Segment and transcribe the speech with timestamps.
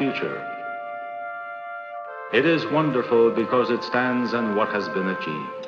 [0.00, 0.42] future.
[2.32, 5.59] It is wonderful because it stands on what has been achieved.